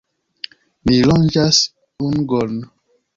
Mi 0.89 0.95
ronĝas 1.07 1.59
ungon. 2.09 2.57